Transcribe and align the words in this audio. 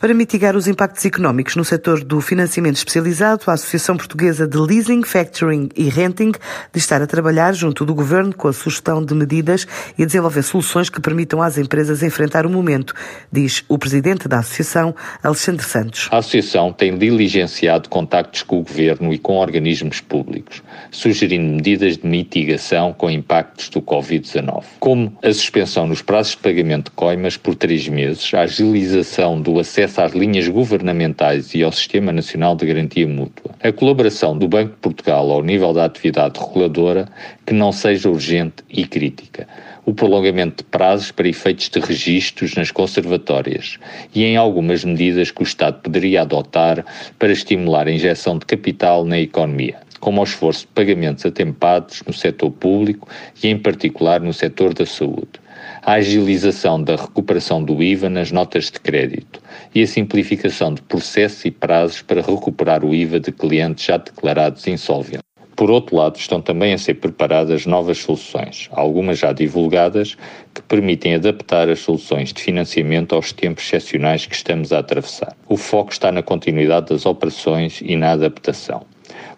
Para 0.00 0.14
mitigar 0.14 0.56
os 0.56 0.66
impactos 0.66 1.04
económicos 1.04 1.56
no 1.56 1.62
setor 1.62 2.02
do 2.02 2.22
financiamento 2.22 2.76
especializado, 2.76 3.42
a 3.48 3.52
Associação 3.52 3.98
Portuguesa 3.98 4.48
de 4.48 4.56
Leasing, 4.56 5.02
Factoring 5.02 5.68
e 5.76 5.90
Renting 5.90 6.32
de 6.72 6.78
estar 6.78 7.02
a 7.02 7.06
trabalhar 7.06 7.52
junto 7.52 7.84
do 7.84 7.94
Governo 7.94 8.34
com 8.34 8.48
a 8.48 8.52
sugestão 8.54 9.04
de 9.04 9.12
medidas 9.12 9.66
e 9.98 10.02
a 10.02 10.06
desenvolver 10.06 10.42
soluções 10.42 10.88
que 10.88 11.02
permitam 11.02 11.42
às 11.42 11.58
empresas 11.58 12.02
enfrentar 12.02 12.46
o 12.46 12.48
momento, 12.48 12.94
diz 13.30 13.62
o 13.68 13.76
Presidente 13.76 14.26
da 14.26 14.38
Associação, 14.38 14.96
Alexandre 15.22 15.66
Santos. 15.66 16.08
A 16.10 16.16
Associação 16.16 16.72
tem 16.72 16.96
diligenciado 16.96 17.90
contactos 17.90 18.42
com 18.42 18.60
o 18.60 18.62
Governo 18.62 19.12
e 19.12 19.18
com 19.18 19.36
organismos 19.36 20.00
públicos, 20.00 20.62
sugerindo 20.90 21.56
medidas 21.56 21.98
de 21.98 22.06
mitigação 22.06 22.94
com 22.94 23.10
impactos 23.10 23.68
do 23.68 23.82
Covid-19, 23.82 24.64
como 24.78 25.14
a 25.22 25.30
suspensão 25.30 25.86
nos 25.86 26.00
prazos 26.00 26.32
de 26.32 26.38
pagamento 26.38 26.86
de 26.86 26.92
coimas 26.92 27.36
por 27.36 27.54
três 27.54 27.86
meses, 27.86 28.32
a 28.32 28.40
agilização 28.40 29.38
do 29.38 29.60
acesso 29.60 29.89
acesso 29.90 30.00
às 30.02 30.12
linhas 30.12 30.46
governamentais 30.48 31.52
e 31.54 31.62
ao 31.64 31.72
Sistema 31.72 32.12
Nacional 32.12 32.54
de 32.54 32.64
Garantia 32.64 33.06
Mútua. 33.06 33.52
A 33.60 33.72
colaboração 33.72 34.38
do 34.38 34.46
Banco 34.46 34.70
de 34.70 34.76
Portugal 34.76 35.30
ao 35.30 35.42
nível 35.42 35.72
da 35.72 35.84
atividade 35.84 36.38
reguladora 36.38 37.08
que 37.44 37.52
não 37.52 37.72
seja 37.72 38.08
urgente 38.08 38.62
e 38.70 38.86
crítica. 38.86 39.48
O 39.84 39.92
prolongamento 39.92 40.62
de 40.62 40.70
prazos 40.70 41.10
para 41.10 41.28
efeitos 41.28 41.68
de 41.68 41.80
registros 41.80 42.54
nas 42.54 42.70
conservatórias 42.70 43.78
e 44.14 44.24
em 44.24 44.36
algumas 44.36 44.84
medidas 44.84 45.32
que 45.32 45.42
o 45.42 45.44
Estado 45.44 45.80
poderia 45.80 46.22
adotar 46.22 46.84
para 47.18 47.32
estimular 47.32 47.88
a 47.88 47.92
injeção 47.92 48.38
de 48.38 48.46
capital 48.46 49.04
na 49.04 49.18
economia 49.18 49.78
como 49.98 50.22
o 50.22 50.24
esforço 50.24 50.62
de 50.62 50.68
pagamentos 50.68 51.26
atempados 51.26 52.02
no 52.06 52.12
setor 52.14 52.50
público 52.52 53.06
e, 53.42 53.48
em 53.48 53.58
particular, 53.58 54.18
no 54.18 54.32
setor 54.32 54.72
da 54.72 54.86
saúde 54.86 55.39
a 55.82 55.92
agilização 55.92 56.82
da 56.82 56.96
recuperação 56.96 57.62
do 57.62 57.82
IVA 57.82 58.08
nas 58.08 58.30
notas 58.30 58.64
de 58.64 58.80
crédito 58.80 59.40
e 59.74 59.82
a 59.82 59.86
simplificação 59.86 60.74
de 60.74 60.82
processos 60.82 61.44
e 61.44 61.50
prazos 61.50 62.02
para 62.02 62.22
recuperar 62.22 62.84
o 62.84 62.94
IVA 62.94 63.20
de 63.20 63.32
clientes 63.32 63.84
já 63.84 63.96
declarados 63.96 64.66
insolventes. 64.66 65.30
Por 65.60 65.70
outro 65.70 65.94
lado, 65.94 66.16
estão 66.16 66.40
também 66.40 66.72
a 66.72 66.78
ser 66.78 66.94
preparadas 66.94 67.66
novas 67.66 67.98
soluções, 67.98 68.70
algumas 68.72 69.18
já 69.18 69.30
divulgadas, 69.30 70.16
que 70.54 70.62
permitem 70.62 71.16
adaptar 71.16 71.68
as 71.68 71.80
soluções 71.80 72.32
de 72.32 72.42
financiamento 72.42 73.14
aos 73.14 73.30
tempos 73.30 73.64
excepcionais 73.64 74.24
que 74.24 74.34
estamos 74.34 74.72
a 74.72 74.78
atravessar. 74.78 75.36
O 75.46 75.58
foco 75.58 75.92
está 75.92 76.10
na 76.10 76.22
continuidade 76.22 76.86
das 76.86 77.04
operações 77.04 77.82
e 77.84 77.94
na 77.94 78.12
adaptação. 78.12 78.86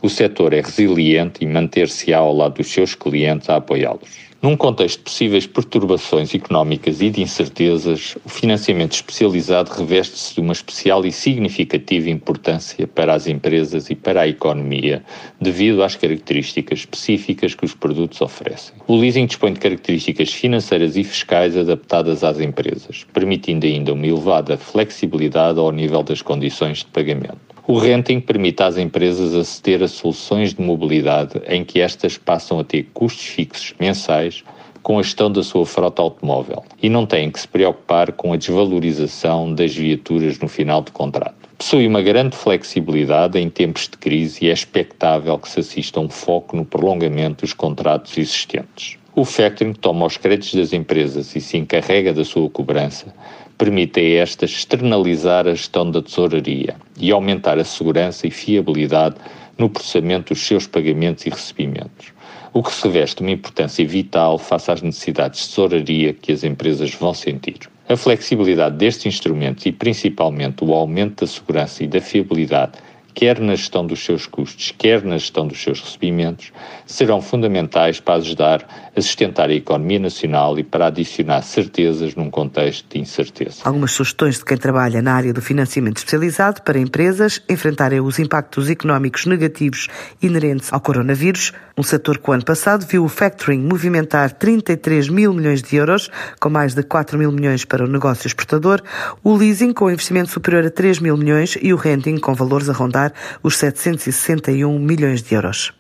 O 0.03 0.09
setor 0.09 0.53
é 0.53 0.61
resiliente 0.61 1.45
e 1.45 1.47
manter-se-á 1.47 2.19
ao 2.19 2.35
lado 2.35 2.55
dos 2.55 2.67
seus 2.67 2.93
clientes 2.93 3.49
a 3.49 3.57
apoiá-los. 3.57 4.33
Num 4.43 4.57
contexto 4.57 4.99
de 4.99 5.05
possíveis 5.05 5.47
perturbações 5.47 6.35
económicas 6.35 7.01
e 7.01 7.09
de 7.09 7.23
incertezas, 7.23 8.17
o 8.25 8.29
financiamento 8.29 8.95
especializado 8.95 9.71
reveste-se 9.71 10.35
de 10.35 10.41
uma 10.41 10.53
especial 10.53 11.07
e 11.07 11.13
significativa 11.13 12.11
importância 12.11 12.85
para 12.89 13.15
as 13.15 13.29
empresas 13.29 13.89
e 13.89 13.95
para 13.95 14.23
a 14.23 14.27
economia, 14.27 15.05
devido 15.41 15.85
às 15.85 15.95
características 15.95 16.81
específicas 16.81 17.55
que 17.55 17.65
os 17.65 17.73
produtos 17.73 18.21
oferecem. 18.21 18.75
O 18.89 18.97
leasing 18.97 19.27
dispõe 19.27 19.53
de 19.53 19.61
características 19.61 20.33
financeiras 20.33 20.97
e 20.97 21.05
fiscais 21.05 21.57
adaptadas 21.57 22.25
às 22.25 22.41
empresas, 22.41 23.07
permitindo 23.13 23.65
ainda 23.65 23.93
uma 23.93 24.09
elevada 24.09 24.59
flexibilidade 24.59 25.61
ao 25.61 25.71
nível 25.71 26.03
das 26.03 26.21
condições 26.21 26.79
de 26.79 26.87
pagamento. 26.87 27.52
O 27.65 27.79
renting 27.79 28.19
permite 28.19 28.61
às 28.61 28.77
empresas 28.77 29.35
aceder 29.35 29.85
a 29.85 29.89
soluções 29.89 30.53
de 30.53 30.61
mobilidade 30.61 31.41
em 31.47 31.65
que 31.65 31.81
estas 31.81 32.19
passam 32.19 32.59
a 32.59 32.65
ter 32.65 32.89
custos 32.93 33.25
fixos 33.25 33.73
mensais 33.79 34.43
com 34.83 34.99
a 34.99 35.03
gestão 35.03 35.31
da 35.31 35.45
sua 35.45 35.65
frota 35.65 36.03
automóvel 36.03 36.65
e 36.83 36.89
não 36.89 37.07
têm 37.07 37.31
que 37.31 37.39
se 37.39 37.47
preocupar 37.47 38.11
com 38.13 38.33
a 38.33 38.37
desvalorização 38.37 39.55
das 39.55 39.73
viaturas 39.77 40.41
no 40.41 40.49
final 40.49 40.83
de 40.83 40.91
contrato. 40.91 41.37
Possui 41.57 41.87
uma 41.87 42.03
grande 42.03 42.37
flexibilidade 42.37 43.39
em 43.39 43.49
tempos 43.49 43.83
de 43.83 43.97
crise 43.97 44.45
e 44.45 44.51
é 44.51 44.53
expectável 44.53 45.39
que 45.39 45.49
se 45.49 45.61
assista 45.61 46.01
um 46.01 46.09
foco 46.09 46.57
no 46.57 46.65
prolongamento 46.65 47.43
dos 47.43 47.53
contratos 47.53 48.19
existentes. 48.19 48.99
O 49.15 49.25
factoring 49.25 49.75
toma 49.75 50.07
os 50.07 50.17
créditos 50.17 50.55
das 50.55 50.73
empresas 50.73 51.37
e 51.37 51.41
se 51.41 51.59
encarrega 51.59 52.13
da 52.13 52.25
sua 52.25 52.51
cobrança, 52.51 53.15
permite 53.63 54.01
a 54.01 54.23
estas 54.23 54.51
externalizar 54.51 55.47
a 55.47 55.55
gestão 55.55 55.89
da 55.89 56.03
tesouraria 56.03 56.75
e 56.99 57.13
aumentar 57.13 57.61
a 57.61 57.65
segurança 57.65 58.27
e 58.27 58.31
fiabilidade 58.33 59.15
no 59.57 59.71
processamento 59.71 60.35
dos 60.35 60.45
seus 60.45 60.67
pagamentos 60.67 61.25
e 61.27 61.31
recebimentos, 61.31 62.13
o 62.53 62.61
que 62.61 62.73
se 62.73 62.83
reveste 62.89 63.21
uma 63.21 63.31
importância 63.31 63.87
vital 63.87 64.37
face 64.37 64.69
às 64.69 64.83
necessidades 64.83 65.43
de 65.43 65.49
tesouraria 65.51 66.13
que 66.13 66.33
as 66.33 66.43
empresas 66.43 66.93
vão 66.93 67.15
sentir. 67.15 67.71
A 67.89 67.97
flexibilidade 67.97 68.79
destes 68.79 69.07
instrumentos 69.07 69.65
e 69.65 69.71
principalmente 69.71 70.65
o 70.65 70.75
aumento 70.75 71.21
da 71.21 71.27
segurança 71.29 71.85
e 71.85 71.87
da 71.87 72.01
fiabilidade 72.01 72.73
quer 73.15 73.39
na 73.41 73.55
gestão 73.55 73.87
dos 73.87 74.05
seus 74.05 74.27
custos, 74.27 74.73
quer 74.77 75.03
na 75.05 75.17
gestão 75.17 75.47
dos 75.47 75.63
seus 75.63 75.81
recebimentos, 75.81 76.53
serão 76.87 77.21
fundamentais 77.21 78.01
para 78.01 78.17
ajudar 78.17 78.91
a 78.95 79.01
sustentar 79.01 79.49
a 79.49 79.55
economia 79.55 79.99
nacional 79.99 80.59
e 80.59 80.63
para 80.63 80.87
adicionar 80.87 81.43
certezas 81.43 82.15
num 82.15 82.31
contexto 82.31 82.87
de 82.91 83.01
incerteza. 83.01 83.63
Algumas 83.65 83.93
sugestões 83.93 84.39
de 84.39 84.45
quem 84.45 84.57
trabalha 84.57 85.01
na 85.01 85.15
área 85.15 85.33
do 85.33 85.41
financiamento 85.41 85.99
especializado 85.99 86.63
para 86.63 86.79
empresas 86.79 87.43
enfrentarem 87.49 88.01
os 88.01 88.19
impactos 88.19 88.69
económicos 88.69 89.27
negativos 89.27 89.89
inerentes 90.23 90.73
ao 90.73 90.81
coronavírus, 90.81 91.53
um 91.77 91.83
setor 91.83 92.19
que 92.19 92.31
o 92.31 92.33
ano 92.33 92.45
passado 92.45 92.87
viu 92.87 93.05
o 93.05 93.09
factoring 93.09 93.61
movimentar 93.61 94.33
33 94.33 95.09
mil 95.09 95.33
milhões 95.33 95.63
de 95.63 95.77
euros, 95.77 96.11
com 96.39 96.51
mais 96.51 96.75
de 96.75 96.83
4 96.83 97.19
mil 97.19 97.33
milhões 97.33 97.65
para 97.65 97.85
o 97.85 97.89
negócio 97.89 98.27
exportador, 98.27 98.83
o 99.25 99.35
leasing 99.35 99.73
com 99.73 99.91
investimento 99.91 100.31
superior 100.31 100.67
a 100.67 100.71
3 100.71 100.99
mil 100.99 101.17
milhões 101.17 101.57
e 101.61 101.73
o 101.73 101.77
renting 101.77 102.19
com 102.19 102.35
valores 102.35 102.69
a 102.69 102.73
rondar 102.73 103.02
os 103.43 103.57
761 103.57 104.79
milhões 104.79 105.23
de 105.23 105.35
euros. 105.35 105.73